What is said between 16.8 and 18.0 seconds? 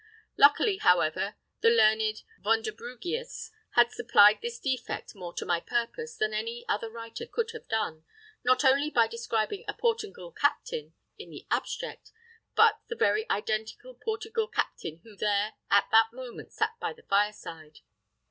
the fireside.